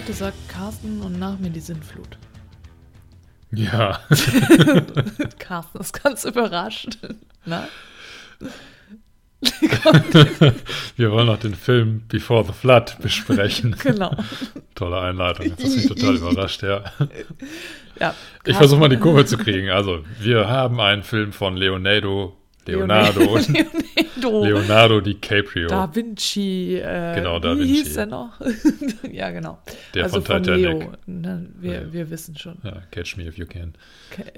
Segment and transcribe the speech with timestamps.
[0.00, 2.16] Heute sagt Carsten und nach mir die Sinnflut.
[3.52, 4.00] Ja,
[5.38, 6.96] Carsten ist ganz überrascht.
[7.44, 7.68] Na?
[10.96, 13.76] wir wollen noch den Film Before the Flood besprechen.
[13.78, 14.16] genau.
[14.74, 16.82] Tolle Einleitung, jetzt hast du mich total überrascht, ja.
[18.00, 18.14] Ja,
[18.46, 19.68] Ich versuche mal die Kurve zu kriegen.
[19.68, 24.44] Also, wir haben einen Film von Leonardo, Leonardo, Leonardo.
[24.44, 26.76] Leonardo DiCaprio, Da Vinci.
[26.76, 27.74] Äh, Genau, Da wie Vinci.
[27.84, 28.40] hieß der noch?
[29.10, 29.58] ja, genau.
[29.94, 30.64] der also von Titanic.
[30.80, 30.92] Leo.
[31.06, 31.92] Ne, wir, Ja.
[31.92, 32.58] wir wissen schon.
[32.62, 33.74] Ja, Catch Me If You Can.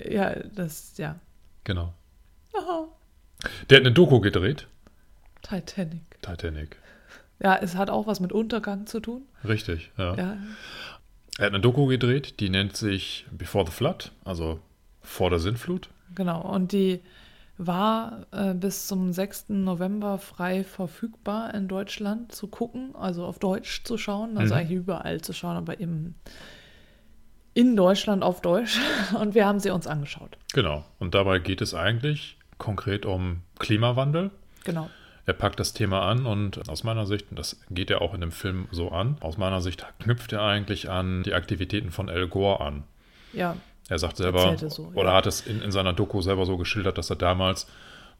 [0.08, 1.18] Ja, das, ja.
[1.64, 1.94] Genau.
[2.56, 2.86] Aha.
[3.70, 4.66] Der hat eine Doku gedreht.
[5.42, 6.02] Titanic.
[6.22, 6.76] Titanic.
[7.42, 9.22] Ja, es hat auch was mit Untergang zu tun.
[9.46, 10.14] Richtig, ja.
[10.14, 10.36] Ja,
[11.38, 14.60] Er hat eine Doku gedreht, die nennt sich Before the Flood, also
[15.02, 15.88] vor der Sintflut.
[16.14, 16.40] genau.
[16.42, 17.00] Und die
[17.58, 19.50] war äh, bis zum 6.
[19.50, 24.60] November frei verfügbar in Deutschland zu gucken, also auf Deutsch zu schauen, also Mhm.
[24.60, 26.14] eigentlich überall zu schauen, aber eben
[27.54, 28.78] in Deutschland auf Deutsch.
[29.20, 30.36] Und wir haben sie uns angeschaut.
[30.54, 30.84] Genau.
[30.98, 34.30] Und dabei geht es eigentlich konkret um Klimawandel.
[34.64, 34.88] Genau.
[35.26, 38.20] Er packt das Thema an und aus meiner Sicht, und das geht ja auch in
[38.20, 42.26] dem Film so an, aus meiner Sicht knüpft er eigentlich an die Aktivitäten von Al
[42.26, 42.82] Gore an.
[43.32, 43.56] Ja,
[43.92, 45.14] Er sagt selber, er so, oder ja.
[45.14, 47.66] hat es in, in seiner Doku selber so geschildert, dass er damals,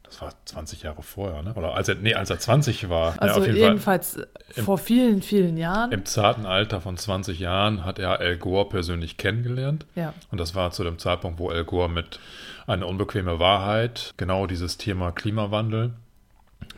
[0.03, 1.53] das war 20 Jahre vorher, ne?
[1.55, 4.19] oder als er, nee, als er 20 war, also ja, jeden jedenfalls
[4.55, 5.91] im- vor vielen, vielen Jahren.
[5.91, 9.85] Im zarten Alter von 20 Jahren hat er Al Gore persönlich kennengelernt.
[9.95, 12.19] ja, Und das war zu dem Zeitpunkt, wo Al Gore mit
[12.67, 15.93] einer unbequeme Wahrheit genau dieses Thema Klimawandel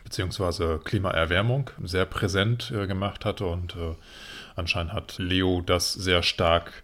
[0.04, 3.94] beziehungsweise Klimaerwärmung sehr präsent äh, gemacht hatte und äh,
[4.54, 6.82] anscheinend hat Leo das sehr stark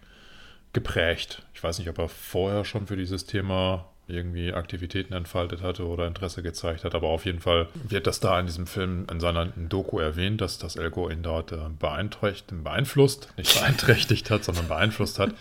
[0.73, 1.41] geprägt.
[1.63, 6.07] Ich weiß nicht, ob er vorher schon für dieses Thema irgendwie Aktivitäten entfaltet hatte oder
[6.07, 9.45] Interesse gezeigt hat, aber auf jeden Fall wird das da in diesem Film in seiner
[9.45, 15.19] Doku erwähnt, dass das El ihn dort äh, beeinträchtigt, beeinflusst, nicht beeinträchtigt hat, sondern beeinflusst
[15.19, 15.33] hat.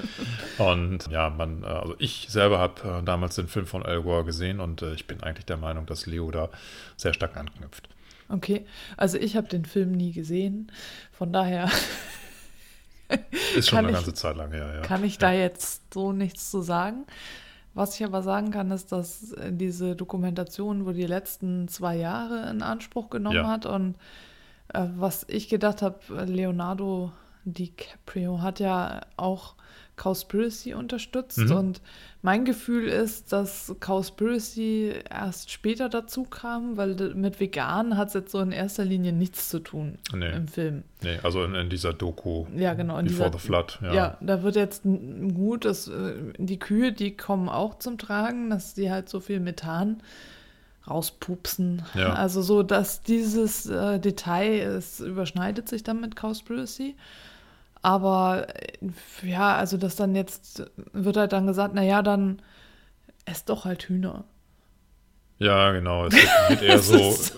[0.58, 4.60] Und ja, man, äh, also ich selber habe äh, damals den Film von El gesehen
[4.60, 6.50] und ich bin eigentlich der Meinung, dass Leo da
[6.96, 7.88] sehr stark anknüpft.
[8.28, 8.64] okay.
[8.96, 10.70] Also ich habe den Film nie gesehen.
[11.10, 11.68] Von daher
[13.56, 14.80] Ist schon Kann eine ich- ganze Zeit lang her, ja.
[14.82, 17.04] kann ich da jetzt so nichts zu sagen.
[17.74, 22.60] Was ich aber sagen kann, ist, dass diese Dokumentation wohl die letzten zwei Jahre in
[22.62, 23.46] Anspruch genommen Ja.
[23.48, 23.64] hat.
[23.64, 23.94] Und
[24.74, 27.12] äh, was ich gedacht habe, Leonardo
[27.44, 29.54] DiCaprio hat ja auch
[29.96, 31.38] Cowspiracy unterstützt.
[31.38, 31.52] Mhm.
[31.52, 31.80] Und
[32.22, 38.32] mein Gefühl ist, dass Cowspiracy erst später dazu kam, weil mit Vegan hat es jetzt
[38.32, 40.32] so in erster Linie nichts zu tun Nee.
[40.32, 40.84] im Film.
[41.02, 42.98] Nee, also in, in dieser Doku Ja, genau.
[42.98, 43.94] In Before dieser, the Flood, ja.
[43.94, 44.18] ja.
[44.20, 48.90] da wird jetzt gut, dass äh, die Kühe, die kommen auch zum Tragen, dass die
[48.90, 50.02] halt so viel Methan
[50.88, 51.82] rauspupsen.
[51.94, 52.14] Ja.
[52.14, 56.96] Also so, dass dieses äh, Detail, es überschneidet sich dann mit Cowspiracy.
[57.82, 62.40] Aber äh, ja, also das dann jetzt, wird halt dann gesagt, naja, dann
[63.24, 64.24] esst doch halt Hühner.
[65.38, 66.06] Ja, genau.
[66.06, 66.14] Es
[66.48, 67.32] wird, eher so, so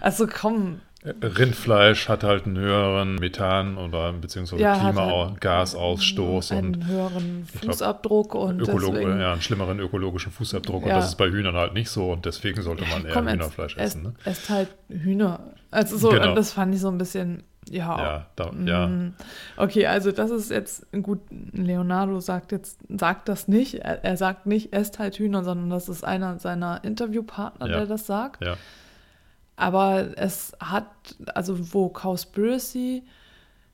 [0.00, 6.86] also komm, Rindfleisch hat halt einen höheren Methan- oder beziehungsweise Ja, hat Klimagasausstoß und einen
[6.86, 10.82] höheren ich glaub, Fußabdruck und Ökolo deswegen, ja, einen schlimmeren ökologischen Fußabdruck.
[10.82, 10.96] Und Ja.
[10.96, 13.96] das ist bei Hühnern halt nicht so und deswegen sollte man eher Komm, Hühnerfleisch esst,
[13.96, 14.02] essen.
[14.02, 14.14] Ne?
[14.24, 15.54] esst halt Hühner.
[15.70, 16.28] Also so, Genau.
[16.30, 17.98] und das fand ich so ein bisschen, ja.
[18.02, 18.86] Ja, da, ja.
[18.88, 19.14] mm.
[19.56, 21.20] Okay, also das ist jetzt, gut,
[21.52, 23.76] Leonardo sagt jetzt, sagt das nicht.
[23.76, 27.76] Er, er sagt nicht, esst halt Hühner, sondern das ist einer seiner Interviewpartner, Ja.
[27.78, 28.44] der das sagt.
[28.44, 28.56] ja,
[29.56, 30.86] Aber es hat,
[31.34, 33.02] also wo Cowspiracy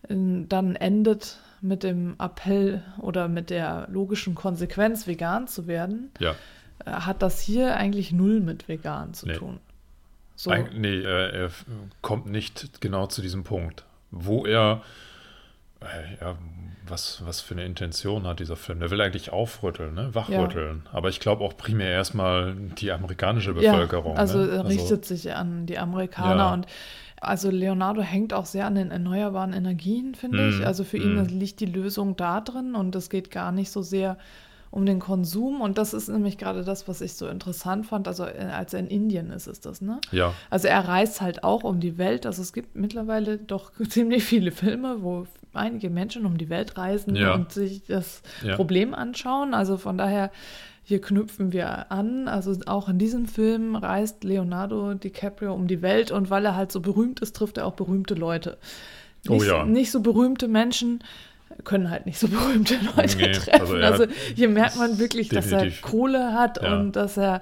[0.09, 6.35] ähm, dann endet mit dem Appell oder mit der logischen Konsequenz, vegan zu werden, ja.
[6.85, 9.35] äh, hat das hier eigentlich null mit vegan zu Nee.
[9.35, 9.59] tun.
[10.39, 10.51] So.
[10.51, 11.65] Eig nee, er, er f-
[12.03, 14.83] kommt nicht genau zu diesem Punkt, wo er,
[15.81, 16.37] äh, ja,
[16.89, 18.81] was, was für eine Intention hat dieser Film?
[18.81, 20.15] Der will eigentlich aufrütteln, ne?
[20.15, 20.83] wachrütteln.
[20.93, 24.15] Aber ich glaube auch primär erstmal die amerikanische Bevölkerung.
[24.15, 24.51] Ja, also ne?
[24.51, 26.53] er richtet sich an die Amerikaner Ja.
[26.55, 26.67] und
[27.21, 30.67] also Leonardo hängt auch sehr an den erneuerbaren Energien, finde Mm, ich.
[30.67, 31.19] Also für mm.
[31.19, 34.19] ihn liegt die Lösung da drin und es geht gar nicht so sehr
[34.71, 38.09] um den Konsum und das ist nämlich gerade das, was ich so interessant fand.
[38.09, 40.01] Also äh, als er in Indien ist, ist das, ne?
[40.13, 40.33] Ja.
[40.51, 42.27] Also er reist halt auch um die Welt.
[42.27, 47.17] Also es gibt mittlerweile doch ziemlich viele Filme, wo einige Menschen um die Welt reisen
[47.17, 47.35] Ja.
[47.35, 48.57] und sich das Ja.
[48.57, 49.55] Problem anschauen.
[49.55, 50.31] Also von daher,
[50.83, 52.29] hier knüpfen wir an.
[52.29, 56.71] Also auch in diesem Film reist Leonardo DiCaprio um die Welt und weil er halt
[56.71, 58.59] so berühmt ist, trifft er auch berühmte Leute.
[59.29, 59.65] Oh Nicht, ja.
[59.65, 61.03] nicht so berühmte Menschen
[61.65, 63.61] können halt nicht so berühmte Leute Nee, treffen.
[63.61, 66.79] also Also, er hier merkt man wirklich, dass definitiv- er Kohle hat Ja.
[66.79, 67.41] und dass er,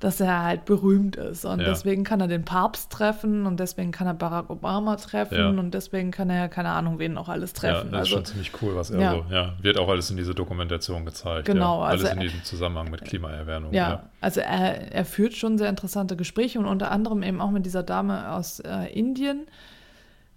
[0.00, 1.44] dass er halt berühmt ist.
[1.44, 1.66] Und Ja.
[1.66, 5.48] deswegen kann er den Papst treffen und deswegen kann er Barack Obama treffen Ja.
[5.48, 7.92] und deswegen kann er, keine Ahnung, wen noch alles Ja, treffen.
[7.92, 9.10] das ist also, schon ziemlich cool, was er Ja.
[9.12, 11.46] so, ja, wird auch alles in dieser Dokumentation gezeigt.
[11.46, 11.88] Genau, ja.
[11.90, 13.72] Alles also in diesem Zusammenhang mit Klimaerwärmung.
[13.72, 17.64] ja, also er, er führt schon sehr interessante Gespräche und unter anderem eben auch mit
[17.64, 19.46] dieser Dame aus äh, Indien,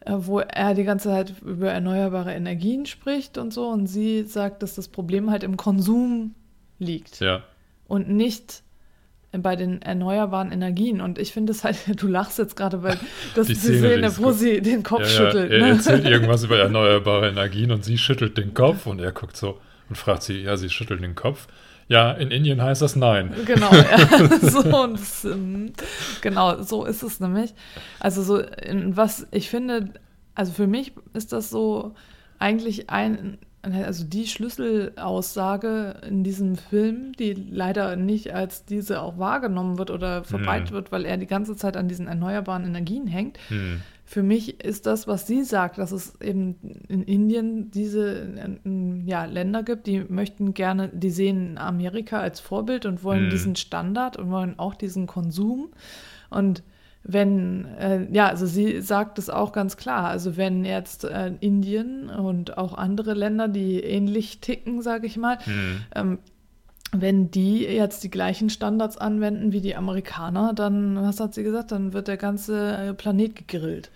[0.08, 3.68] wo er die ganze Zeit über erneuerbare Energien spricht und so.
[3.68, 6.36] Und sie sagt, dass das Problem halt im Konsum
[6.80, 7.44] liegt Ja,
[7.88, 8.64] und nicht
[9.38, 11.02] bei den erneuerbaren Energien.
[11.02, 12.98] Und ich finde es halt, du lachst jetzt gerade, weil
[13.36, 14.36] das Die Szene, Szene, wo gut.
[14.36, 15.12] sie den Kopf ja, ja.
[15.32, 15.52] schüttelt.
[15.52, 15.68] Er ne?
[15.70, 19.60] erzählt irgendwas über erneuerbare Energien und sie schüttelt den Kopf und er guckt so
[19.90, 21.48] und fragt sie, ja, sie schüttelt den Kopf.
[21.88, 23.34] Ja, in Indien heißt das nein.
[23.46, 24.40] Genau, ja.
[24.42, 25.00] so, und
[26.22, 27.54] genau, so ist es nämlich.
[28.00, 29.94] Also so, in was ich finde,
[30.34, 31.94] also für mich ist das so
[32.40, 39.78] eigentlich ein, also die Schlüsselaussage in diesem Film, die leider nicht als diese auch wahrgenommen
[39.78, 43.38] wird oder verbreitet wird, weil er die ganze Zeit an diesen erneuerbaren Energien hängt.
[43.50, 43.82] Hm.
[44.08, 46.56] Für mich ist das, was sie sagt, dass es eben
[46.88, 48.20] in Indien diese
[48.64, 53.30] äh, ja, Länder gibt, die möchten gerne, die sehen Amerika als Vorbild und wollen Mhm.
[53.32, 55.70] diesen Standard und wollen auch diesen Konsum.
[56.30, 56.62] Und
[57.04, 62.10] wenn, äh, ja, also sie sagt es auch ganz klar, also wenn jetzt äh, Indien
[62.10, 65.78] und auch andere Länder, die ähnlich ticken, sage ich mal, Hm.
[65.96, 66.20] ähm,
[67.02, 71.72] wenn die jetzt die gleichen Standards anwenden wie die Amerikaner, dann, was hat sie gesagt,
[71.72, 73.92] dann wird der ganze äh, Planet gegrillt.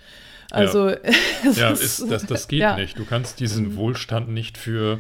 [0.52, 0.88] Also,
[1.48, 2.74] es Ja, ist, das, das geht ja.
[2.74, 2.82] Mhm.
[2.82, 2.98] nicht.
[2.98, 5.00] Du kannst diesen Wohlstand nicht für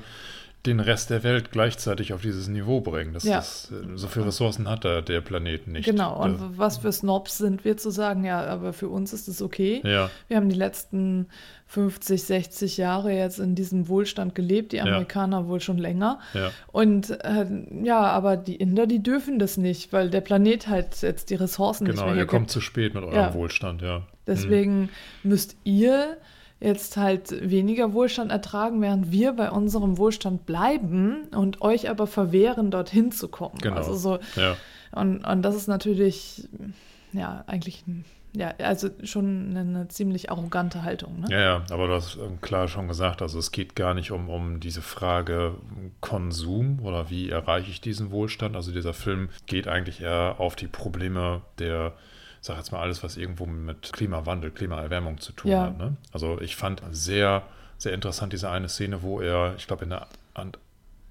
[0.65, 3.13] den Rest der Welt gleichzeitig auf dieses Niveau bringen.
[3.13, 3.37] Das, Ja.
[3.37, 5.85] das, äh, so viele Ressourcen hat der, der Planet nicht.
[5.85, 9.27] Genau, und Äh, was für Snobs sind wir zu sagen, ja, aber für uns ist
[9.29, 9.81] es okay.
[9.85, 11.27] ja, Wir haben die letzten
[11.71, 14.85] 50, 60 Jahre jetzt in diesem Wohlstand gelebt, die Ja.
[14.85, 16.19] Amerikaner wohl schon länger.
[16.33, 17.45] ja, Und äh,
[17.83, 21.83] ja, aber die Inder, die dürfen das nicht, weil der Planet halt jetzt die Ressourcen
[21.83, 22.05] nicht genau.
[22.07, 22.31] mehr Ihr hergibt.
[22.31, 23.33] kommt zu spät mit eurem Ja.
[23.35, 24.01] Wohlstand, ja.
[24.25, 24.89] Deswegen
[25.23, 26.17] müsst ihr
[26.59, 32.71] jetzt halt weniger Wohlstand ertragen, während wir bei unserem Wohlstand bleiben und euch aber verwehren,
[32.71, 33.59] dorthin zu kommen.
[33.61, 33.75] Genau.
[33.77, 34.57] Also so, Ja,
[34.91, 36.47] und, und das ist natürlich,
[37.13, 37.83] ja, eigentlich,
[38.33, 41.21] ja, also schon eine, ziemlich arrogante Haltung.
[41.21, 41.27] Ne?
[41.29, 44.29] ja, ja, aber du hast ähm, klar schon gesagt, also es geht gar nicht um,
[44.29, 45.55] um diese Frage
[45.99, 48.55] Konsum oder wie erreiche ich diesen Wohlstand.
[48.55, 51.93] Also dieser Film geht eigentlich eher auf die Probleme der,
[52.41, 55.63] sag jetzt mal alles, was irgendwo mit Klimawandel, Klimaerwärmung zu tun Ja.
[55.63, 55.77] hat.
[55.77, 55.97] Ne?
[56.11, 57.43] Also ich fand sehr,
[57.77, 60.59] sehr interessant diese eine Szene, wo er, ich glaube, in der, Ant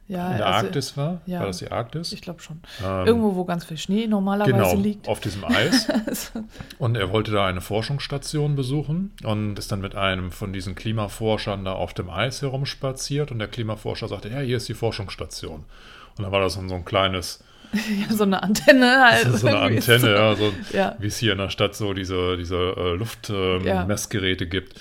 [0.08, 1.20] Ja, in der also, Arktis war.
[1.26, 1.40] ja.
[1.40, 2.12] War das die Arktis?
[2.12, 2.60] Ich glaube schon.
[2.82, 5.06] Ähm, Irgendwo, wo ganz viel Schnee normalerweise genau, liegt.
[5.06, 5.86] auf diesem Eis.
[6.06, 6.40] Also,
[6.78, 11.64] Und er wollte da eine Forschungsstation besuchen und ist dann mit einem von diesen Klimaforschern
[11.66, 15.64] da auf dem Eis herumspaziert und der Klimaforscher sagte, ja, hier ist die Forschungsstation.
[16.16, 17.44] Und dann war das so ein kleines,
[18.08, 19.26] ja, so eine Antenne halt.
[19.26, 20.08] das ist so eine Antenne, so.
[20.08, 20.96] ja, so, Ja.
[20.98, 22.94] wie es hier in der Stadt so diese, diese äh.
[22.94, 24.80] Luftmessgeräte gibt.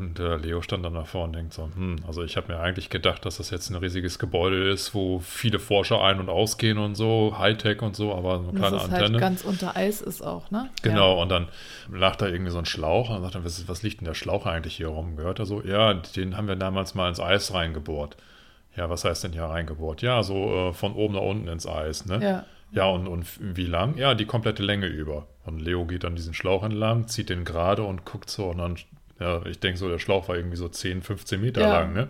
[0.00, 2.90] Und äh, Leo stand dann davor und denkt so, hm, also ich habe mir eigentlich
[2.90, 6.94] gedacht, dass das jetzt ein riesiges Gebäude ist, wo viele Forscher ein- und ausgehen und
[6.94, 9.12] so, Hightech und so, aber so eine kleine das ist Antenne.
[9.12, 10.68] halt ganz unter Eis ist auch, ne?
[10.82, 11.48] Genau, und dann
[11.90, 14.14] lag da irgendwie so ein Schlauch und dann sagt er, was, was liegt denn der
[14.14, 15.16] Schlauch eigentlich hier rum?
[15.16, 15.62] Gehört er so?
[15.62, 18.16] Ja, den haben wir damals mal ins Eis reingebohrt.
[18.76, 20.02] Ja, was heißt denn hier reingebohrt?
[20.02, 22.18] Ja, so äh, von oben nach unten ins Eis, ne?
[22.20, 22.28] Ja.
[22.28, 22.44] ja.
[22.72, 23.96] Ja, und, und wie lang?
[23.96, 25.26] Ja, die komplette Länge über.
[25.44, 28.76] Und Leo geht dann diesen Schlauch entlang, zieht den gerade und guckt so und dann,
[29.20, 31.72] ja, ich denke so, der Schlauch war irgendwie so 10, 15 Meter Ja.
[31.80, 32.08] lang, ne?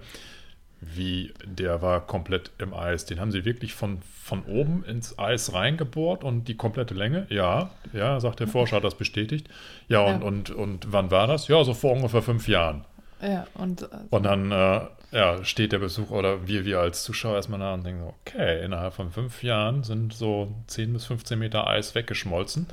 [0.81, 3.07] Wie, der war komplett im Eis.
[3.07, 7.27] Den haben sie wirklich von, von oben ins Eis reingebohrt und die komplette Länge?
[7.31, 9.49] Ja, ja, sagt der Forscher, hat das bestätigt.
[9.89, 10.27] Ja, und, Ja.
[10.27, 11.49] Und, und wann war das?
[11.49, 12.85] Ja, so vor ungefähr fünf Jahren.
[13.23, 14.81] Ja, und äh, Und dann äh,
[15.13, 18.63] ja, steht der Besucher oder wir, wir als Zuschauer erstmal da und denken so, okay,
[18.63, 22.67] innerhalb von fünf Jahren sind so 10 bis 15 Meter Eis weggeschmolzen.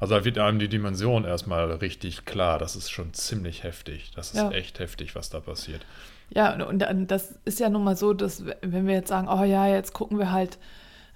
[0.00, 2.58] Also da wird einem die Dimension erstmal richtig klar.
[2.58, 4.12] Das ist schon ziemlich heftig.
[4.14, 4.50] Das ist Ja.
[4.50, 5.84] echt heftig, was da passiert.
[6.30, 9.44] Ja, und, und das ist ja nun mal so, dass wenn wir jetzt sagen, oh
[9.44, 10.58] ja, jetzt gucken wir halt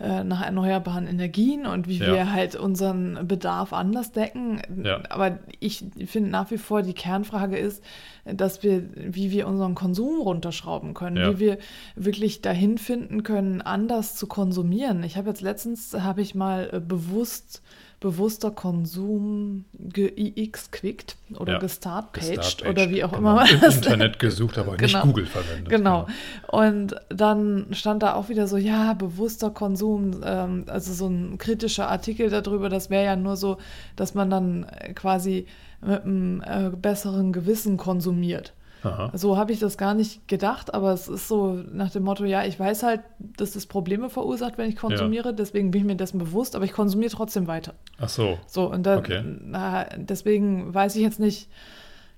[0.00, 2.12] äh, nach erneuerbaren Energien und wie Ja.
[2.12, 4.60] wir halt unseren Bedarf anders decken.
[4.82, 5.00] Ja.
[5.10, 7.84] Aber ich finde nach wie vor, die Kernfrage ist,
[8.24, 11.30] dass wir, wie wir unseren Konsum runterschrauben können, Ja.
[11.34, 11.58] wie wir
[11.94, 15.04] wirklich dahin finden können, anders zu konsumieren.
[15.04, 17.62] Ich habe jetzt letztens, habe ich mal äh, bewusst
[18.02, 21.58] bewusster Konsum geix-quickt oder Ja.
[21.60, 23.30] gestartpaged oder wie auch genau.
[23.38, 25.04] immer Im Internet gesucht, aber nicht Genau.
[25.06, 25.68] Google verwendet.
[25.68, 26.06] Genau.
[26.48, 31.88] Und dann stand da auch wieder so, ja, bewusster Konsum, ähm, also so ein kritischer
[31.88, 33.58] Artikel darüber, das wäre ja nur so,
[33.96, 34.66] dass man dann
[34.96, 35.46] quasi
[35.80, 38.52] mit einem äh, besseren Gewissen konsumiert.
[38.82, 39.10] Aha.
[39.14, 42.44] So habe ich das gar nicht gedacht, aber es ist so nach dem Motto, ja,
[42.44, 46.18] ich weiß halt, dass das Probleme verursacht, wenn ich konsumiere, deswegen bin ich mir dessen
[46.18, 47.74] bewusst, aber ich konsumiere trotzdem weiter.
[47.98, 48.38] Ach so.
[48.46, 49.22] So, und da, Okay.
[49.44, 51.48] na, deswegen weiß ich jetzt nicht,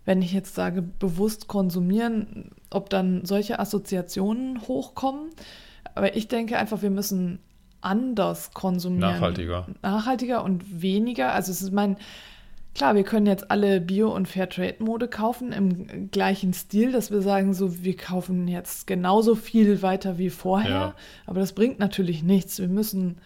[0.04, 5.30] wenn ich jetzt sage, bewusst konsumieren, ob dann solche Assoziationen hochkommen.
[5.94, 7.38] Aber ich denke einfach, wir müssen
[7.80, 9.12] anders konsumieren.
[9.12, 9.66] Nachhaltiger.
[9.82, 11.32] Nachhaltiger und weniger.
[11.32, 11.96] Also es ist mein,
[12.74, 17.54] klar, wir können jetzt alle Bio- und Fairtrade-Mode kaufen im gleichen Stil, dass wir sagen,
[17.54, 20.70] so, wir kaufen jetzt genauso viel weiter wie vorher.
[20.70, 20.94] Ja.
[21.26, 22.58] Aber das bringt natürlich nichts.
[22.58, 23.18] Wir müssen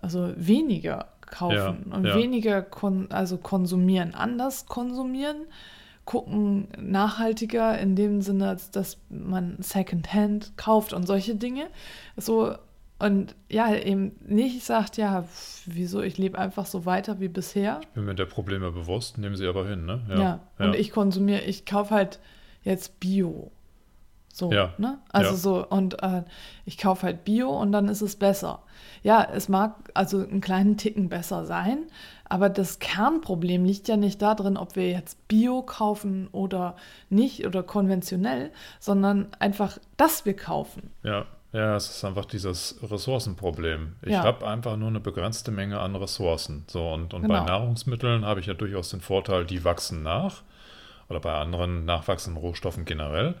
[0.00, 2.16] also weniger kaufen Ja, und ja.
[2.16, 5.46] weniger kon also konsumieren, anders konsumieren,
[6.04, 11.66] gucken nachhaltiger in dem Sinne, als dass man Secondhand kauft und solche Dinge.
[12.16, 12.54] So
[12.98, 15.24] und ja, eben nicht sagt, ja,
[15.66, 17.80] wieso, ich lebe einfach so weiter wie bisher.
[17.94, 20.00] Bin mir der Probleme bewusst, nehmen sie aber hin, ne?
[20.08, 22.20] Ja, und ich konsumiere, ich kaufe halt
[22.62, 23.50] jetzt Bio.
[24.32, 24.98] So, Ja, ne?
[25.10, 25.36] Also ja.
[25.36, 26.24] so, und äh,
[26.64, 28.62] ich kaufe halt Bio und dann ist es besser.
[29.04, 31.86] Ja, es mag also einen kleinen Ticken besser sein,
[32.28, 36.74] aber das Kernproblem liegt ja nicht darin, ob wir jetzt Bio kaufen oder
[37.10, 40.90] nicht oder konventionell, sondern einfach, dass wir kaufen.
[41.04, 43.94] Ja, ja, es ist einfach dieses Ressourcenproblem.
[44.02, 44.22] Ich Ja.
[44.24, 46.64] habe einfach nur eine begrenzte Menge an Ressourcen.
[46.66, 47.44] So, und, und bei Genau.
[47.46, 50.42] Nahrungsmitteln habe ich ja durchaus den Vorteil, die wachsen nach.
[51.08, 53.34] Oder bei anderen nachwachsenden Rohstoffen generell.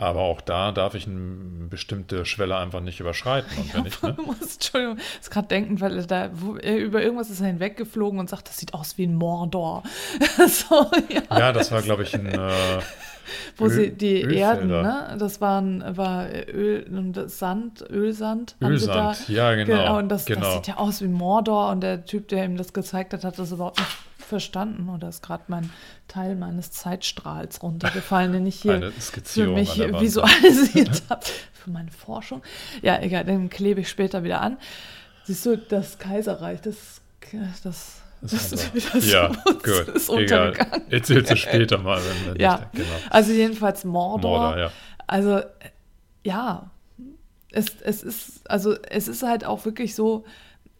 [0.00, 3.50] Aber auch da darf ich eine bestimmte Schwelle einfach nicht überschreiten.
[3.58, 4.16] Und wenn ich, ne?
[4.24, 6.30] Muss, Entschuldigung, ich muss gerade denken, weil er da
[6.62, 9.82] er über irgendwas ist er hinweggeflogen und sagt, das sieht aus wie ein Mordor.
[10.48, 11.38] so, ja.
[11.38, 12.26] Ja, das war, glaube ich, ein.
[12.26, 12.38] Äh,
[13.58, 14.40] Wo Öl- sie die Ölfelder.
[14.40, 15.16] Erden, ne?
[15.18, 18.56] Das waren, war Öl und das Sand, Ölsand.
[18.62, 20.40] Ölsand, ja, genau, und das, genau.
[20.40, 23.38] das sieht ja aus wie Mordor und der Typ, der ihm das gezeigt hat, hat
[23.38, 23.90] das überhaupt nicht
[24.30, 24.88] verstanden.
[24.88, 25.70] Oder ist gerade mein
[26.08, 28.92] Teil meines Zeitstrahls runtergefallen, den ich hier
[29.24, 31.26] für mich visualisiert habe.
[31.52, 32.42] Für meine Forschung.
[32.80, 34.56] Ja, egal, den klebe ich später wieder an.
[35.24, 37.02] Siehst du, das Kaiserreich, das,
[37.62, 40.18] das, Das das, ist das ja, ist gut.
[40.18, 40.48] Egal.
[40.48, 40.90] untergegangen.
[40.90, 42.86] Erzählst du später mal, wenn, wenn Ja, genau.
[43.10, 44.38] also jedenfalls Mordor.
[44.40, 44.72] Mordor, ja.
[45.06, 45.40] Also
[46.22, 46.70] ja,
[47.50, 50.24] es, es ist also es ist halt auch wirklich so,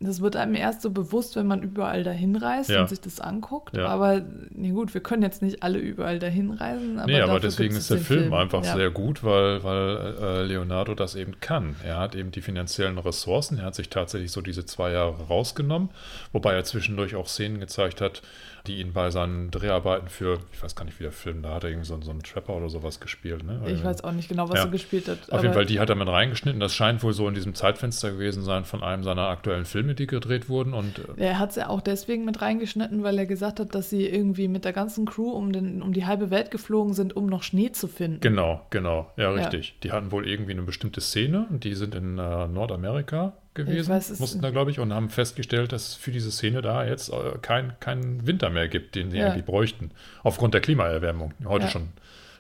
[0.03, 2.81] das wird einem erst so bewusst, wenn man überall dahin reist Ja.
[2.81, 3.77] und sich das anguckt.
[3.77, 3.87] Ja.
[3.89, 6.99] Aber nee, gut, wir können jetzt nicht alle überall dahin reisen.
[6.99, 8.75] Aber nee, aber deswegen ist der den Film, einfach ja.
[8.75, 11.77] sehr gut, weil, weil äh, Leonardo das eben kann.
[11.85, 15.91] Er hat eben die finanziellen Ressourcen, er hat sich tatsächlich so diese zwei Jahre rausgenommen,
[16.33, 18.23] wobei er zwischendurch auch Szenen gezeigt hat,
[18.67, 21.65] die ihn bei seinen Dreharbeiten für, ich weiß gar nicht, wie der Film, da hat
[21.65, 23.43] er irgendwie so, so einen Trapper oder sowas gespielt.
[23.43, 23.59] Ne?
[23.67, 24.65] Ich weiß auch nicht genau, was Ja.
[24.65, 25.33] er gespielt hat.
[25.33, 26.61] Auf jeden Fall, die hat er mit reingeschnitten.
[26.61, 30.07] Das scheint wohl so in diesem Zeitfenster gewesen sein von einem seiner aktuellen Filme, die
[30.07, 30.73] gedreht wurden.
[30.75, 33.91] Und äh, Er hat es ja auch deswegen mit reingeschnitten, weil er gesagt hat, dass
[33.91, 37.27] sie irgendwie mit der ganzen Crew um, den, um die halbe Welt geflogen sind, um
[37.27, 38.21] noch Schnee zu finden.
[38.21, 39.75] Genau, genau, ja, richtig.
[39.83, 44.21] Die hatten wohl irgendwie eine bestimmte Szene und die sind in äh, Nordamerika gewesen, weiß
[44.21, 47.39] mussten da, glaube ich, und haben festgestellt, dass es für diese Szene da jetzt äh,
[47.43, 49.31] kein, keinen Winter mehr gibt, den sie Ja.
[49.33, 49.91] eigentlich bräuchten.
[50.23, 51.71] Aufgrund der Klimaerwärmung, die heute Ja.
[51.71, 51.89] schon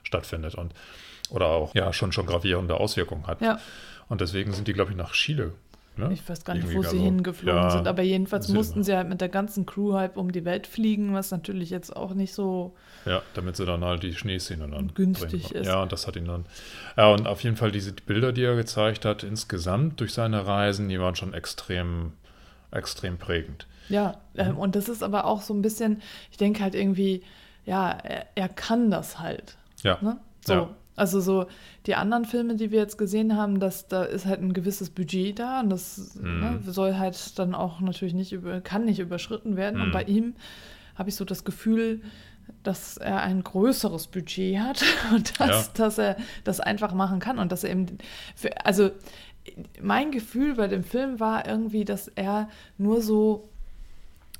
[0.04, 0.72] stattfindet und
[1.30, 3.40] oder auch ja schon, schon gravierende Auswirkungen hat.
[3.40, 3.58] Ja.
[4.08, 5.52] Und deswegen sind die, glaube ich, nach Chile.
[6.00, 6.12] Ne?
[6.12, 8.96] Ich weiß gar nicht, Irgendwie wo sie also, hingeflogen ja, sind, aber jedenfalls mussten sie
[8.96, 12.34] halt mit der ganzen Crew halt um die Welt fliegen, was natürlich jetzt auch nicht
[12.34, 12.74] so.
[13.06, 15.66] Ja, damit sie dann halt die Schneeszene dann Günstig ist.
[15.66, 16.46] Ja, und das hat ihn dann.
[16.96, 20.88] Ja, und auf jeden Fall diese Bilder, die er gezeigt hat, insgesamt durch seine Reisen,
[20.88, 22.12] die waren schon extrem,
[22.70, 23.66] extrem prägend.
[23.88, 27.22] Ja, ähm, und das ist aber auch so ein bisschen, ich denke halt irgendwie,
[27.64, 29.56] ja, er, er kann das halt.
[29.82, 29.98] Ja.
[30.00, 30.18] Ne?
[30.46, 30.54] So.
[30.54, 30.76] Ja.
[30.96, 31.46] Also so
[31.86, 35.38] die anderen Filme, die wir jetzt gesehen haben, dass da ist halt ein gewisses Budget
[35.38, 36.40] da und das Mhm.
[36.40, 39.80] ne, soll halt dann auch natürlich nicht über, kann nicht überschritten werden.
[39.80, 39.92] Und Mhm.
[39.92, 40.34] bei ihm
[40.96, 42.02] habe ich so das Gefühl,
[42.64, 44.82] dass er ein größeres Budget hat
[45.14, 45.72] und dass, Ja.
[45.74, 47.86] dass er das einfach machen kann und dass er eben,
[48.34, 48.90] für, also
[49.80, 53.48] mein Gefühl bei dem Film war irgendwie, dass er nur so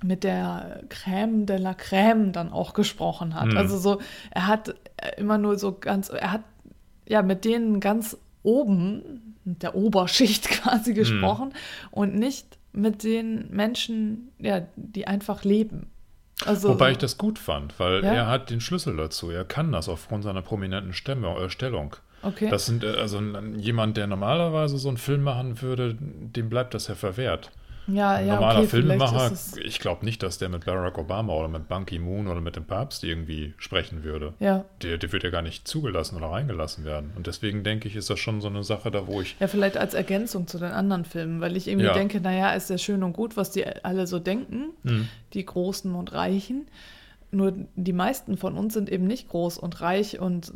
[0.03, 3.49] mit der Crème de la Crème dann auch gesprochen hat.
[3.49, 3.57] Mhm.
[3.57, 4.75] Also so, er hat
[5.17, 6.45] immer nur so ganz, er hat
[7.07, 11.89] ja mit denen ganz oben, der Oberschicht quasi gesprochen mhm.
[11.91, 15.91] und nicht mit den Menschen, ja, die einfach leben.
[16.47, 18.13] Also, Wobei ich das gut fand, weil ja?
[18.13, 19.31] er hat den Schlüssel dazu.
[19.31, 21.97] Er kann das aufgrund seiner prominenten Stimme, äh, Stellung.
[22.23, 22.49] Okay.
[22.49, 23.21] Das sind äh, also
[23.57, 27.51] jemand, der normalerweise so einen Film machen würde, dem bleibt das ja verwehrt.
[27.87, 29.33] Ja, ein ja, normaler okay, Filmemacher,
[29.65, 32.65] ich glaube nicht, dass der mit Barack Obama oder mit Ban Ki-moon oder mit dem
[32.65, 34.35] Papst irgendwie sprechen würde.
[34.39, 34.65] Ja.
[34.83, 37.13] Der, der wird ja gar nicht zugelassen oder reingelassen werden.
[37.17, 39.37] Und deswegen denke ich, ist das schon so eine Sache, da wo ich.
[39.41, 41.95] Ja, vielleicht als Ergänzung zu den anderen Filmen, weil ich irgendwie ja.
[41.95, 45.09] denke, naja, ist ja schön und gut, was die alle so denken, mhm.
[45.33, 46.67] die Großen und Reichen.
[47.33, 50.53] Nur die meisten von uns sind eben nicht groß und reich und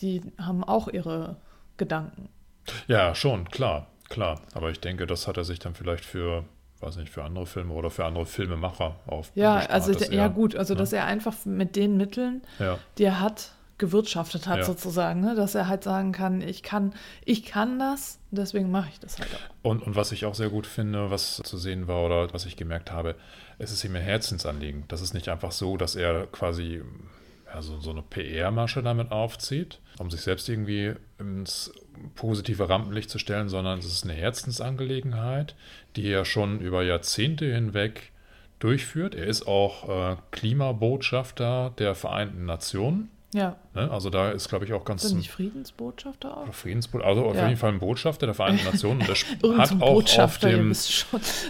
[0.00, 1.36] die haben auch ihre
[1.76, 2.28] Gedanken.
[2.88, 3.88] Ja, schon, klar.
[4.08, 6.44] Klar, aber ich denke, das hat er sich dann vielleicht für,
[6.80, 9.32] weiß nicht, für andere Filme oder für andere Filmemacher auf.
[9.34, 10.78] Ja, also er, ja gut, also ne?
[10.78, 12.78] dass er einfach mit den Mitteln, ja.
[12.98, 14.64] die er hat, gewirtschaftet hat ja.
[14.64, 15.34] sozusagen, ne?
[15.34, 16.94] dass er halt sagen kann, ich kann,
[17.24, 19.70] ich kann das, deswegen mache ich das halt auch.
[19.70, 22.56] Und, und was ich auch sehr gut finde, was zu sehen war oder was ich
[22.56, 23.16] gemerkt habe,
[23.58, 24.84] es ist ihm ein Herzensanliegen.
[24.88, 26.82] Das ist nicht einfach so, dass er quasi
[27.52, 31.72] also so eine PR-Masche damit aufzieht, um sich selbst irgendwie ins
[32.14, 35.54] positive Rampenlicht zu stellen, sondern es ist eine Herzensangelegenheit,
[35.96, 38.12] die er schon über Jahrzehnte hinweg
[38.58, 39.14] durchführt.
[39.14, 43.10] Er ist auch äh, Klimabotschafter der Vereinten Nationen.
[43.34, 43.56] Ja.
[43.74, 43.90] Ne?
[43.90, 45.04] Also da ist, glaube ich, auch ganz.
[45.04, 46.52] Ist nicht Friedensbotschafter auch?
[46.54, 47.46] Friedensbotschafter, also auf ja.
[47.48, 49.00] jeden Fall ein Botschafter der Vereinten Nationen.
[49.00, 50.72] Der hat auch auf dem,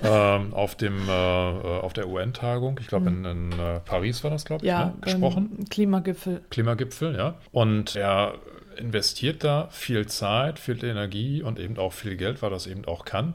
[0.03, 3.25] äh, auf dem, äh, auf der UN-Tagung, ich glaube mhm.
[3.25, 4.95] in, in äh, Paris war das, glaube ich, ja, ne?
[5.01, 5.67] gesprochen.
[5.69, 6.43] Klimagipfel.
[6.51, 7.35] Klimagipfel, ja.
[7.53, 8.35] Und er
[8.77, 13.05] investiert da viel Zeit, viel Energie und eben auch viel Geld, weil das eben auch
[13.05, 13.35] kann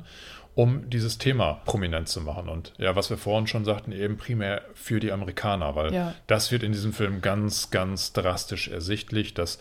[0.55, 2.49] um dieses Thema prominent zu machen.
[2.49, 6.13] Und ja, was wir vorhin schon sagten, eben primär für die Amerikaner, weil ja.
[6.27, 9.59] das wird in diesem Film ganz, ganz drastisch ersichtlich, dass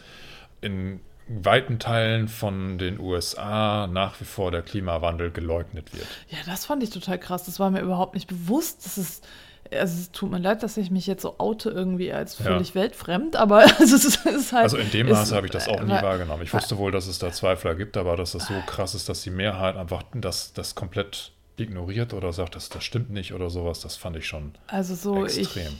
[0.61, 6.06] in weiten Teilen von den USA nach wie vor der Klimawandel geleugnet wird.
[6.28, 7.44] Ja, das fand ich total krass.
[7.44, 8.85] Das war mir überhaupt nicht bewusst.
[8.85, 9.25] Das ist
[9.72, 12.74] also es tut mir leid, dass ich mich jetzt so oute irgendwie als völlig ja.
[12.76, 14.64] weltfremd, aber also es ist, ist, halt.
[14.64, 16.42] Also in dem Maße habe ich das auch nie äh, wahrgenommen.
[16.42, 19.22] Ich wusste wohl, dass es da Zweifler gibt, aber dass das so krass ist, dass
[19.22, 23.80] die Mehrheit einfach das, das komplett ignoriert oder sagt, das, das stimmt nicht oder sowas,
[23.80, 25.78] das fand ich schon also so extrem.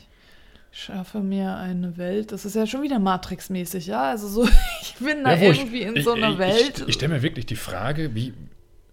[0.73, 2.31] Ich schaffe mir eine Welt.
[2.31, 4.11] Das ist ja schon wieder Matrix-mäßig, ja.
[4.11, 4.49] Also so,
[4.83, 6.79] ich bin da ja, irgendwie ich, in so einer ich, Welt.
[6.81, 8.35] Ich, ich stelle mir wirklich die Frage, wie,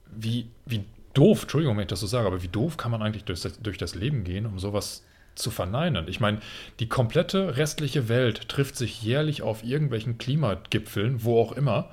[0.08, 0.84] wie, wie
[1.18, 3.60] doof, Entschuldigung, wenn ich das so sage, aber wie doof kann man eigentlich durch das,
[3.60, 5.04] durch das Leben gehen, um sowas
[5.36, 6.08] zu verneinen?
[6.08, 6.40] Ich meine,
[6.80, 11.90] die komplette restliche Welt trifft sich jährlich auf irgendwelchen Klimagipfeln, wo auch immer,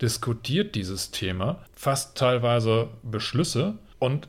[0.00, 4.28] diskutiert dieses Thema, fasst teilweise Beschlüsse und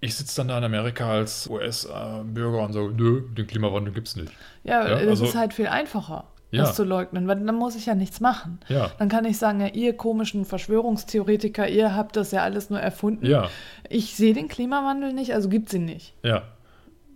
[0.00, 4.16] ich sitze dann da in Amerika als US-Bürger und sage, nö, den Klimawandel gibt es
[4.16, 4.32] nicht.
[4.64, 6.62] Ja, ja, also, ist halt viel einfacher ja.
[6.62, 8.60] das zu leugnen, weil dann muss ich ja nichts machen.
[8.68, 8.90] Ja.
[8.98, 13.26] Dann kann ich sagen, ja, ihr komischen Verschwörungstheoretiker, ihr habt das ja alles nur erfunden.
[13.26, 13.48] Ja.
[13.88, 16.14] Ich sehe den Klimawandel nicht, also gibt es ihn nicht.
[16.22, 16.42] Ja.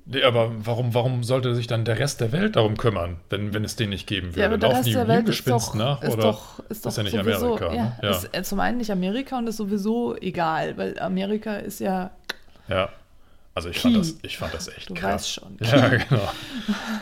[0.09, 3.65] Nee, aber warum, warum sollte sich dann der Rest der Welt darum kümmern, wenn, wenn
[3.65, 4.41] es den nicht geben würde?
[4.41, 7.03] Ja, aber der Rest der Welt ist doch, nach, ist, doch, ist, doch ist ja
[7.03, 7.75] nicht sowieso, Amerika.
[7.75, 7.97] Ja, ne?
[8.03, 8.41] ja.
[8.41, 12.13] Ist zum einen nicht Amerika und ist sowieso egal, weil Amerika ist ja.
[12.69, 12.89] Ja.
[13.57, 15.31] Also ich fand, das, ich fand das echt du krass.
[15.31, 15.57] Schon.
[15.61, 16.31] Ja, genau.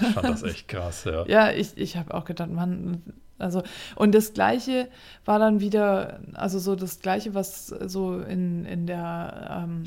[0.01, 1.27] Ich fand das echt krass, ja.
[1.27, 3.03] ja, ich, ich habe auch gedacht, man,
[3.39, 3.65] also,
[3.97, 4.89] und das Gleiche
[5.25, 9.83] war dann wieder, also so das Gleiche, was so in, in der, ähm,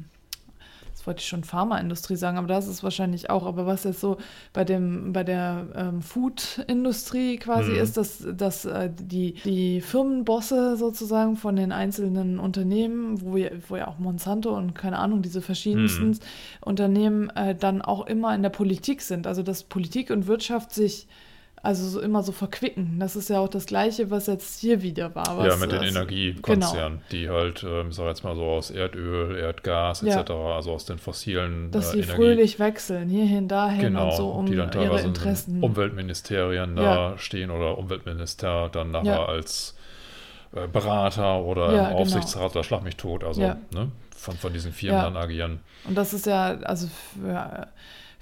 [1.07, 3.45] wollte ich schon Pharmaindustrie sagen, aber das ist wahrscheinlich auch.
[3.45, 4.17] Aber was jetzt so
[4.53, 7.79] bei dem, bei der ähm, Food-Industrie quasi mhm.
[7.79, 13.77] ist, dass, dass äh, die, die Firmenbosse sozusagen von den einzelnen Unternehmen, wo ja, wo
[13.77, 16.19] ja auch Monsanto und keine Ahnung, diese verschiedensten mhm.
[16.61, 19.25] Unternehmen äh, dann auch immer in der Politik sind.
[19.25, 21.07] Also dass Politik und Wirtschaft sich
[21.63, 22.99] also so immer so verquicken.
[22.99, 25.45] Das ist ja auch das Gleiche, was jetzt hier wieder war.
[25.45, 27.09] ja, mit den Energiekonzernen, genau.
[27.11, 30.55] die halt, ähm, sag jetzt mal so aus Erdöl, Erdgas etc., ja.
[30.55, 34.45] also aus den fossilen Dass äh, sie fröhlich wechseln, hierhin, dahin genau, und so, um
[34.45, 35.63] die dann ihre Interessen.
[35.63, 37.11] Umweltministerien ja.
[37.11, 39.25] da stehen oder Umweltminister dann nachher ja.
[39.25, 39.75] als
[40.53, 41.99] äh, Berater oder ja, genau.
[41.99, 45.59] Aufsichtsrat oder Schlag mich tot, also ne, von, von diesen Firmen dann agieren.
[45.87, 47.67] Und das ist ja, also für,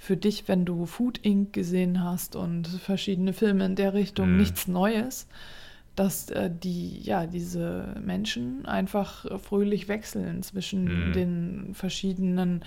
[0.06, 1.52] für dich, wenn du Food Inc.
[1.52, 4.36] gesehen hast und verschiedene Filme in der Richtung, mhm.
[4.36, 5.26] nichts Neues,
[5.96, 11.12] dass äh, die, ja, diese Menschen einfach fröhlich wechseln zwischen mhm.
[11.12, 12.64] den verschiedenen,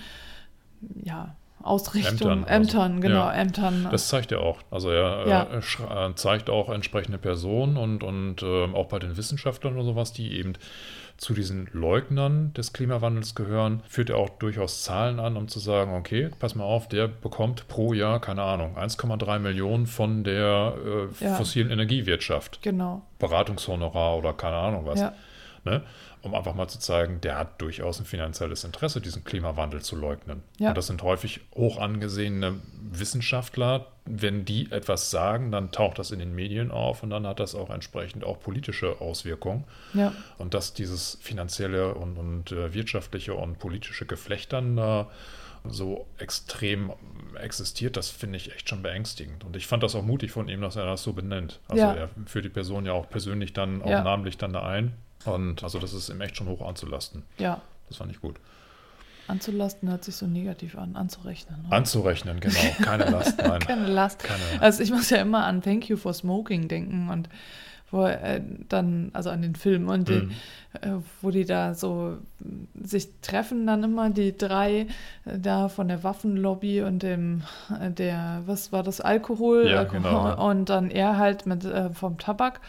[1.02, 3.32] ja, Ausrichtung, Ämtern, Ämtern, also, genau, ja.
[3.32, 3.88] Ämtern.
[3.90, 4.58] Das zeigt er auch.
[4.70, 5.42] Also er Ja.
[5.44, 10.12] äh, äh, zeigt auch entsprechende Personen und, und ähm, auch bei den Wissenschaftlern oder sowas,
[10.12, 10.54] die eben
[11.18, 15.94] zu diesen Leugnern des Klimawandels gehören, führt er auch durchaus Zahlen an, um zu sagen,
[15.94, 20.74] okay, pass mal auf, der bekommt pro Jahr, keine Ahnung, 1,3 Millionen von der
[21.20, 21.34] äh, Ja.
[21.34, 22.62] fossilen Energiewirtschaft.
[22.62, 23.02] genau.
[23.18, 24.98] Beratungshonorar oder keine Ahnung was.
[25.00, 25.12] Ja.
[25.64, 25.82] Ne?
[26.22, 30.42] Um einfach mal zu zeigen, der hat durchaus ein finanzielles Interesse, diesen Klimawandel zu leugnen.
[30.58, 30.70] Ja.
[30.70, 33.86] Und das sind häufig hoch angesehene Wissenschaftler.
[34.06, 37.54] Wenn die etwas sagen, dann taucht das in den Medien auf und dann hat das
[37.54, 39.64] auch entsprechend auch politische Auswirkungen.
[39.94, 40.12] Ja.
[40.38, 45.10] Und dass dieses finanzielle und, und äh, wirtschaftliche und politische Geflecht dann da
[45.64, 46.90] so extrem
[47.38, 49.44] existiert, das finde ich echt schon beängstigend.
[49.44, 51.60] Und ich fand das auch mutig von ihm, dass er das so benennt.
[51.68, 51.92] Also Ja.
[51.92, 54.02] er führt die Person ja auch persönlich dann, auch Ja.
[54.02, 54.94] namentlich dann da ein.
[55.26, 57.22] Und also das ist ihm echt schon hoch anzulasten.
[57.38, 57.60] Ja.
[57.88, 58.36] Das fand ich gut.
[59.26, 61.64] Anzulasten hört sich so negativ an, anzurechnen.
[61.66, 61.76] oder?
[61.76, 62.58] Anzurechnen, genau.
[62.82, 63.60] Keine Last, nein.
[63.60, 64.20] Keine Last.
[64.24, 67.28] Keine- Also ich muss ja immer an Thank You for Smoking denken und
[67.92, 70.12] wo äh, dann, also an den Film und Mhm.
[70.12, 70.30] den,
[70.82, 74.86] äh, wo die da so äh, sich treffen dann immer die drei
[75.24, 77.42] äh, da von der Waffenlobby und dem
[77.80, 81.90] äh, der, was war das, Alkohol, Ja, Alkohol genau, und dann er halt mit äh,
[81.90, 82.60] vom Tabak.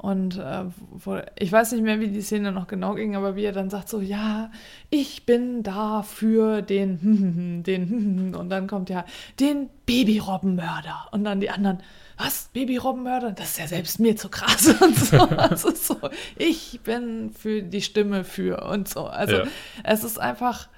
[0.00, 3.44] Und äh, wo, ich weiß nicht mehr, wie die Szene noch genau ging, aber wie
[3.44, 4.50] er dann sagt so, ja,
[4.88, 9.04] ich bin da für den, den, und dann kommt ja,
[9.38, 11.08] den Babyrobbenmörder.
[11.12, 11.82] Und dann die anderen,
[12.16, 13.32] was, Babyrobbenmörder?
[13.32, 15.18] Das ist ja selbst mir zu krass und so.
[15.18, 15.98] Also so,
[16.38, 19.04] ich bin für die Stimme für und so.
[19.04, 19.44] Also Ja.
[19.84, 20.70] es ist einfach,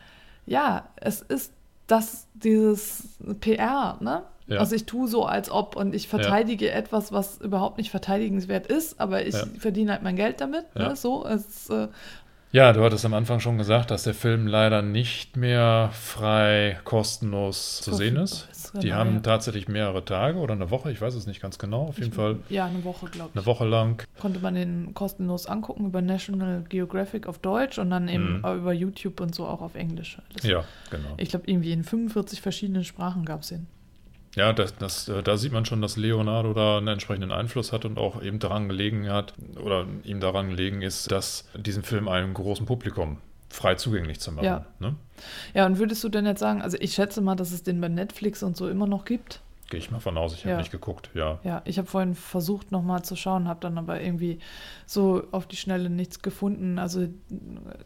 [0.47, 1.53] ja, es ist
[1.87, 4.25] das, dieses PR, ne?
[4.53, 4.59] Ja.
[4.61, 9.01] Also ich tue so, als ob und ich verteidige etwas, was überhaupt nicht verteidigenswert ist,
[9.01, 9.47] aber ich Ja.
[9.59, 10.65] verdiene halt mein Geld damit.
[10.77, 10.88] Ja.
[10.91, 10.97] Ne?
[10.97, 11.88] So, es, äh,
[12.55, 17.81] Ja, du hattest am Anfang schon gesagt, dass der Film leider nicht mehr frei, kostenlos
[17.81, 18.47] zu sehen ist.
[18.53, 19.21] Ist, Die genau, haben ja.
[19.21, 22.37] tatsächlich mehrere Tage oder eine Woche, ich weiß es nicht ganz genau, auf jeden Fall
[22.51, 23.37] ja, eine Woche, glaube ich.
[23.38, 24.03] eine Woche lang.
[24.21, 28.59] Konnte man den kostenlos angucken über National Geographic auf Deutsch und dann eben Mhm.
[28.61, 30.19] über YouTube und so auch auf Englisch.
[30.35, 31.15] Das, Ja, genau.
[31.17, 33.67] Ich glaube, irgendwie in 45 verschiedenen Sprachen gab es den.
[34.35, 37.85] Ja, das, das, äh, da sieht man schon, dass Leonardo da einen entsprechenden Einfluss hat
[37.85, 42.33] und auch eben daran gelegen hat oder ihm daran gelegen ist, dass diesen Film einem
[42.33, 43.18] großen Publikum
[43.51, 44.47] frei zugänglich zu machen.
[44.47, 44.66] Ja.
[44.79, 44.97] Ne?
[45.53, 47.88] Ja, und würdest du denn jetzt sagen, also ich schätze mal, dass es den bei
[47.88, 49.40] Netflix und so immer noch gibt?
[49.73, 50.51] Gehe ich mal von aus, ich Ja.
[50.51, 51.39] habe nicht geguckt, ja.
[51.45, 54.39] Ja, ich habe vorhin versucht nochmal zu schauen, habe dann aber irgendwie
[54.85, 56.79] so auf die Schnelle nichts gefunden.
[56.79, 57.07] Also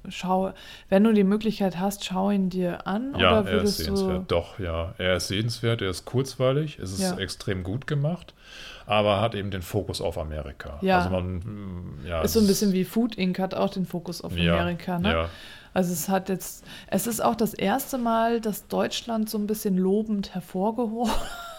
[0.08, 0.52] schau,
[0.88, 4.24] wenn du die Möglichkeit hast, schau ihn dir an Ja, oder er ist sehenswert.
[4.32, 4.96] Doch, ja.
[4.98, 7.18] Er ist sehenswert, er ist kurzweilig, es ist Ja.
[7.18, 8.34] extrem gut gemacht,
[8.86, 10.80] aber hat eben den Fokus auf Amerika.
[10.82, 10.98] Ja.
[10.98, 13.38] Also man, mm, ja, ist so ein bisschen wie Food Inc.
[13.38, 15.12] hat auch den Fokus auf ja, Amerika, ne?
[15.12, 15.28] Ja,
[15.72, 19.76] Also es hat jetzt, es ist auch das erste Mal, dass Deutschland so ein bisschen
[19.76, 21.12] lobend hervorgehoben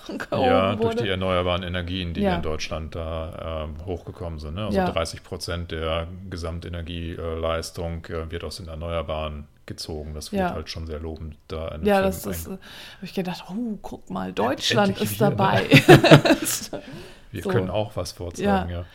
[0.31, 1.03] ja durch wurde.
[1.03, 2.29] die erneuerbaren Energien, die Ja.
[2.29, 4.55] hier in Deutschland da ähm, hochgekommen sind.
[4.55, 4.65] Ne?
[4.65, 4.89] Also Ja.
[4.91, 10.13] 30 Prozent der Gesamtenergieleistung äh, wird aus den Erneuerbaren gezogen.
[10.13, 10.53] Das wird Ja.
[10.53, 12.59] halt schon sehr lobend da in ja, das ist, äh, habe
[13.01, 15.35] ich gedacht, oh, guck mal, Deutschland ist wieder, ne?
[15.35, 15.63] dabei.
[17.31, 17.49] Wir so.
[17.49, 18.85] können auch was vorzeigen, ja.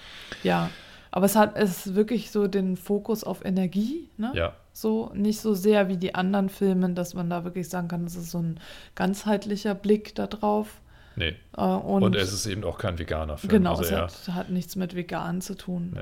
[0.43, 0.71] ja,
[1.11, 4.33] aber es hat es wirklich so den Fokus auf Energie, ne?
[4.35, 8.05] Ja, So, nicht so sehr wie die anderen Filme, dass man da wirklich sagen kann,
[8.05, 8.59] das ist so ein
[8.95, 10.81] ganzheitlicher Blick da drauf.
[11.17, 11.37] Nee.
[11.57, 13.51] Äh, und, Und, es ist eben auch kein veganer Film.
[13.51, 15.93] genau, also es hat, hat nichts mit vegan zu tun.
[15.95, 16.01] nee.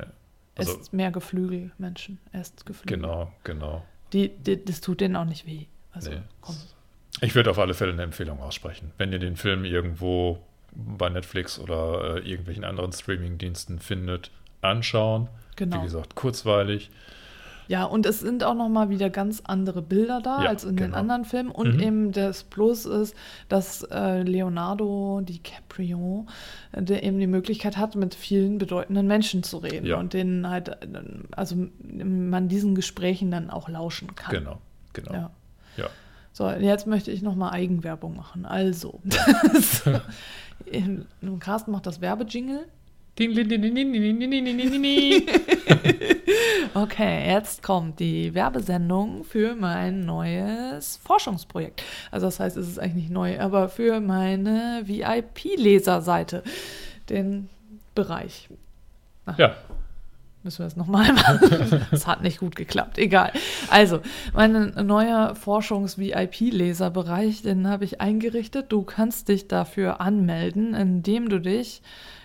[0.56, 2.18] Es Also, ist mehr Geflügel, Menschen.
[2.32, 2.98] Esst Geflügel.
[2.98, 3.84] genau, genau.
[4.12, 5.66] Die, die, das tut denen auch nicht weh.
[5.92, 6.18] Also, Nee.
[6.40, 6.56] komm.
[7.22, 8.92] Ich würde auf alle Fälle eine Empfehlung aussprechen.
[8.98, 10.38] Wenn ihr den Film irgendwo
[10.72, 15.28] bei Netflix oder äh, irgendwelchen anderen Streaming-Diensten findet, anschauen.
[15.56, 15.78] Genau.
[15.78, 16.90] Wie gesagt, kurzweilig.
[17.70, 20.70] Ja, und es sind auch noch mal wieder ganz andere Bilder da Ja, als in
[20.74, 20.96] den genau.
[20.96, 21.52] anderen Filmen.
[21.52, 21.80] Und Mhm.
[21.80, 23.14] eben das Plus ist,
[23.48, 26.26] dass äh, Leonardo DiCaprio
[26.72, 30.00] äh, der eben die Möglichkeit hat, mit vielen bedeutenden Menschen zu reden Ja.
[30.00, 30.74] und denen halt, äh,
[31.30, 31.68] also
[32.02, 34.34] man diesen Gesprächen dann auch lauschen kann.
[34.34, 34.58] Genau,
[34.92, 35.12] genau.
[35.12, 35.30] Ja.
[35.76, 35.86] Ja.
[36.32, 38.46] So, jetzt möchte ich noch mal Eigenwerbung machen.
[38.46, 38.98] Also,
[39.60, 39.92] so,
[41.38, 42.66] Carsten macht das Werbejingle.
[46.74, 51.82] Okay, jetzt kommt die Werbesendung für mein neues Forschungsprojekt.
[52.10, 56.42] Also das heißt, es ist eigentlich nicht neu, aber für meine VIP-Leserseite,
[57.08, 57.48] den
[57.94, 58.48] Bereich.
[59.36, 59.56] Ja,
[60.42, 61.86] Müssen wir das nochmal machen?
[61.90, 62.96] Das hat nicht gut geklappt.
[62.96, 63.30] Egal.
[63.68, 64.00] Also,
[64.32, 68.72] mein neuer Forschungs-VIP-Leserbereich, den habe ich eingerichtet.
[68.72, 71.82] Du kannst dich dafür anmelden, indem du dich,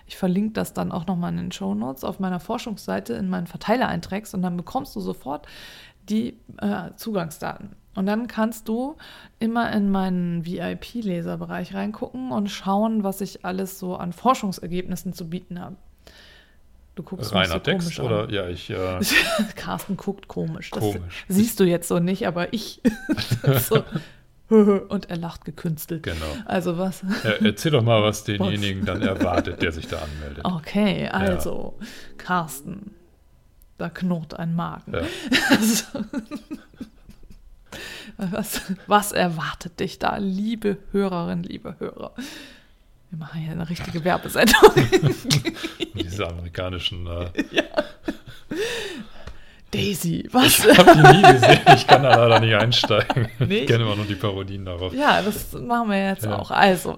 [0.07, 3.47] ich verlinke das dann auch nochmal in den Show Notes, auf meiner Forschungsseite in meinen
[3.47, 5.47] Verteiler einträgst und dann bekommst du sofort
[6.09, 7.75] die äh, Zugangsdaten.
[7.95, 8.97] Und dann kannst du
[9.39, 15.61] immer in meinen VIP-Leserbereich reingucken und schauen, was ich alles so an Forschungsergebnissen zu bieten
[15.61, 15.77] habe.
[16.95, 18.29] Du guckst Reiner so Text oder an.
[18.29, 18.69] ja, ich.
[18.69, 18.99] Äh,
[19.55, 20.71] Carsten guckt komisch.
[20.71, 21.25] Das komisch.
[21.27, 22.81] siehst du jetzt so nicht, aber ich.
[23.59, 23.83] so.
[24.89, 26.03] Und er lacht gekünstelt.
[26.03, 26.25] Genau.
[26.45, 27.03] Also was?
[27.41, 30.45] Erzähl doch mal, was denjenigen dann erwartet, der sich da anmeldet.
[30.45, 31.87] Okay, also ja.
[32.17, 32.91] Carsten,
[33.77, 34.93] da knurrt ein Magen.
[34.93, 35.01] Ja.
[38.17, 42.13] Also, was, was erwartet dich da, liebe Hörerin, liebe Hörer?
[43.09, 44.71] Wir machen hier eine richtige Werbesendung.
[45.93, 47.05] Diese amerikanischen.
[47.07, 47.63] Äh, ja.
[49.75, 50.65] Daisy, was?
[50.65, 51.59] Ich habe die nie gesehen.
[51.75, 53.27] Ich kann da leider nicht einsteigen.
[53.39, 53.51] Nicht?
[53.51, 54.93] Ich kenne immer nur die Parodien darauf.
[54.93, 56.37] Ja, das machen wir jetzt ja.
[56.37, 56.51] auch.
[56.51, 56.97] Also,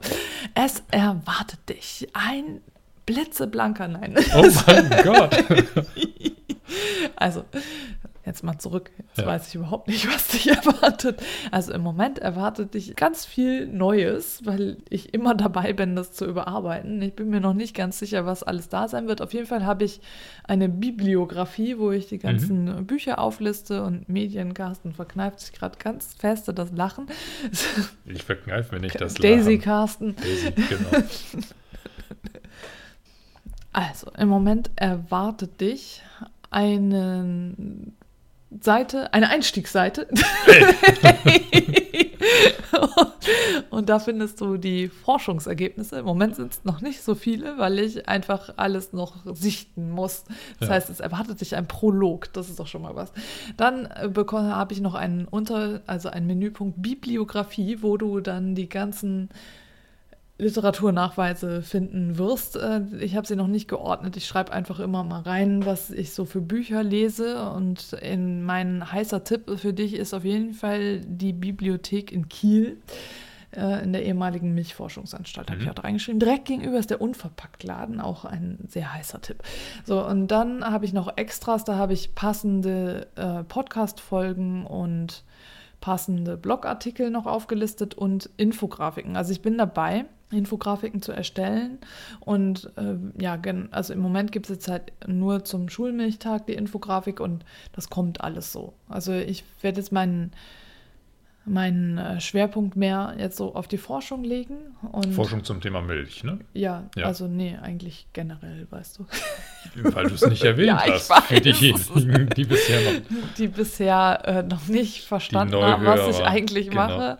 [0.54, 2.62] es erwartet dich ein
[3.06, 4.16] blitzeblanker, nein.
[4.36, 5.44] Oh mein Gott.
[7.16, 7.46] also,
[8.28, 8.92] jetzt mal zurück.
[9.00, 9.26] Jetzt ja.
[9.26, 11.24] weiß ich überhaupt nicht, was dich erwartet.
[11.50, 16.26] Also im Moment erwartet dich ganz viel Neues, weil ich immer dabei bin, das zu
[16.26, 17.02] überarbeiten.
[17.02, 19.22] Ich bin mir noch nicht ganz sicher, was alles da sein wird.
[19.22, 20.02] Auf jeden Fall habe ich
[20.44, 22.86] eine Bibliografie, wo ich die ganzen mhm.
[22.86, 27.08] Bücher aufliste und Mediencarsten verkneift sich gerade ganz feste das Lachen.
[28.06, 29.38] Ich verkneife mir nicht das Lachen.
[29.38, 30.16] Daisy Carsten.
[30.16, 31.04] Daisy, genau.
[33.74, 36.02] Also, im Moment erwartet dich
[36.50, 37.96] einen
[38.50, 40.08] Seite, eine Einstiegsseite.
[43.70, 46.00] und da findest du die Forschungsergebnisse.
[46.00, 50.24] Im Moment sind es noch nicht so viele, weil ich einfach alles noch sichten muss.
[50.60, 50.76] Das ja.
[50.76, 52.32] heißt, es erwartet dich ein Prolog.
[52.34, 53.12] Das ist doch schon mal was.
[53.58, 58.70] Dann äh, habe ich noch einen Unter, also einen Menüpunkt Bibliografie, wo du dann die
[58.70, 59.30] ganzen
[60.40, 62.56] Literaturnachweise finden wirst.
[62.58, 64.18] Äh, ich habe sie noch nicht geordnet.
[64.18, 67.50] Ich schreibe einfach immer mal rein, was ich so für Bücher lese.
[67.50, 72.78] Und in mein heißer Tipp für dich ist auf jeden Fall die Bibliothek in Kiel
[73.52, 75.54] äh, in der ehemaligen Milchforschungsanstalt, mhm.
[75.54, 76.20] habe ich auch reingeschrieben.
[76.20, 79.42] Direkt gegenüber ist der Unverpacktladen, auch ein sehr heißer Tipp.
[79.86, 85.24] So, und dann habe ich noch Extras, da habe ich passende äh, Podcast-Folgen und
[85.80, 89.16] passende Blogartikel noch aufgelistet und Infografiken.
[89.16, 91.78] Also ich bin dabei, Infografiken zu erstellen.
[92.20, 93.40] Und äh, ja,
[93.72, 98.22] also im Moment gibt es jetzt halt nur zum Schulmilchtag die Infografik und das kommt
[98.22, 98.74] alles so.
[98.90, 100.32] Also ich werde jetzt meinen
[101.48, 104.56] meinen äh, Schwerpunkt mehr jetzt so auf die Forschung legen.
[104.92, 106.40] Und Forschung zum Thema Milch, ne?
[106.54, 107.06] Ja, ja.
[107.06, 109.06] also nee, eigentlich generell, weißt du.
[109.76, 111.14] Weil du es nicht erwähnt ja, hast.
[111.14, 113.02] Für diejenigen, die bisher noch,
[113.38, 116.88] die bisher äh, noch nicht verstanden haben, was ich eigentlich genau.
[116.88, 117.18] mache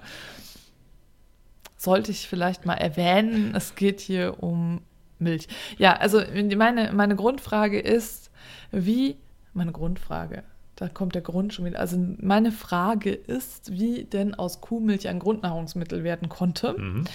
[1.78, 4.82] sollte ich vielleicht mal erwähnen, es geht hier um
[5.20, 5.48] Milch.
[5.78, 6.22] Ja, also
[6.56, 8.32] meine, meine Grundfrage ist,
[8.72, 9.18] wie,
[9.54, 10.44] meine Grundfrage,
[10.76, 11.80] da kommt der Grund schon wieder.
[11.80, 16.76] Also meine Frage ist, wie denn aus Kuhmilch ein Grundnahrungsmittel werden konnte.
[16.78, 17.06] Mhm.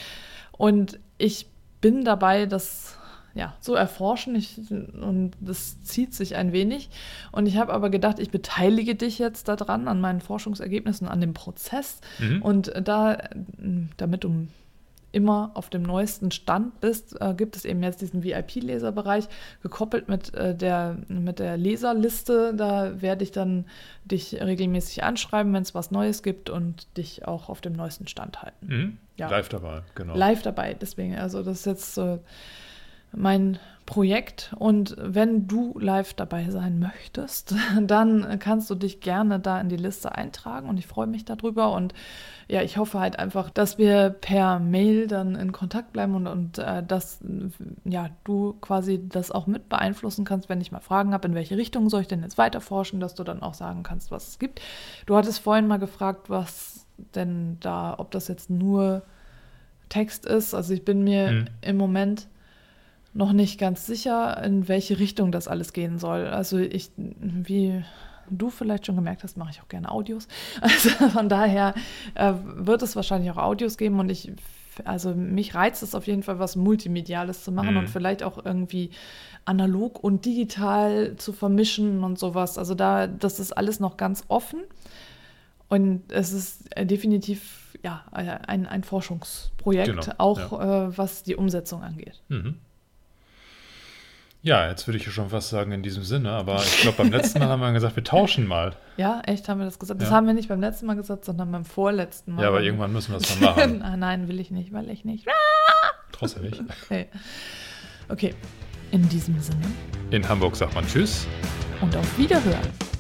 [0.53, 1.47] Und ich
[1.81, 2.99] bin dabei, das
[3.35, 4.35] ja, so erforschen.
[4.35, 6.91] Ich, und das zieht sich ein wenig.
[7.31, 11.35] Und ich habe aber gedacht, ich beteilige dich jetzt daran, an meinen Forschungsergebnissen, an dem
[11.35, 12.01] Prozess.
[12.19, 12.43] Mhm.
[12.43, 13.19] Und da,
[13.97, 14.47] damit du
[15.13, 19.29] immer auf dem neuesten Stand bist, äh, gibt es eben jetzt diesen VIP-Leserbereich,
[19.63, 22.55] gekoppelt mit, äh, der, mit der Leserliste.
[22.55, 23.67] Da werde ich dann
[24.05, 28.43] dich regelmäßig anschreiben, wenn es was Neues gibt und dich auch auf dem neuesten Stand
[28.43, 28.67] halten.
[28.67, 28.99] Mhm.
[29.19, 29.29] Ja.
[29.29, 30.17] Live dabei, genau.
[30.17, 32.21] Live dabei, deswegen, also das ist jetzt so
[33.13, 34.55] mein Projekt.
[34.59, 39.77] Und wenn du live dabei sein möchtest, dann kannst du dich gerne da in die
[39.77, 41.73] Liste eintragen und ich freue mich darüber.
[41.73, 41.93] Und
[42.49, 46.59] ja, ich hoffe halt einfach, dass wir per Mail dann in Kontakt bleiben und, und
[46.59, 47.21] äh, dass
[47.85, 51.57] ja, du quasi das auch mit beeinflussen kannst, wenn ich mal Fragen habe, in welche
[51.57, 54.39] Richtung soll ich denn jetzt weiter forschen, dass du dann auch sagen kannst, was es
[54.39, 54.61] gibt.
[55.07, 59.03] Du hattest vorhin mal gefragt, was denn da, ob das jetzt nur
[59.89, 60.55] Text ist.
[60.55, 61.47] Also ich bin mir hm.
[61.61, 62.29] im Moment
[63.15, 66.27] noch nicht ganz sicher, in welche Richtung das alles gehen soll.
[66.27, 67.85] Also ich, wie
[68.31, 70.29] du vielleicht schon gemerkt hast, mache ich auch gerne Audios.
[70.61, 71.75] Also von daher
[72.15, 74.33] äh, wird es wahrscheinlich auch Audios geben und ich,
[74.85, 77.81] also mich reizt es auf jeden Fall, was Multimediales zu machen mhm.
[77.81, 78.91] und vielleicht auch irgendwie
[79.45, 82.57] analog und digital zu vermischen und sowas.
[82.57, 84.61] Also da, das ist alles noch ganz offen.
[85.69, 90.89] Und es ist definitiv ja, ein, ein Forschungsprojekt, genau, auch ja.
[90.89, 92.23] äh, was die Umsetzung angeht.
[92.29, 92.57] Mhm.
[94.45, 97.39] Ja, jetzt würde ich schon fast sagen in diesem Sinne, aber ich glaube, beim letzten
[97.39, 98.75] Mal haben wir gesagt, wir tauschen mal.
[98.99, 100.03] Ja, echt haben wir das gesagt.
[100.03, 100.17] Das ja.
[100.17, 102.43] haben wir nicht beim letzten Mal gesagt, sondern beim vorletzten Mal.
[102.43, 103.81] Ja, aber irgendwann müssen wir es mal machen.
[103.81, 105.27] Ah, nein, will ich nicht, weil ich nicht.
[106.13, 106.63] Trotzdem nicht.
[106.85, 107.09] Okay.
[108.11, 108.35] okay,
[108.91, 109.65] in diesem Sinne.
[110.11, 111.27] In Hamburg sagt man Tschüss.
[111.81, 112.92] Und auf Wiederhören.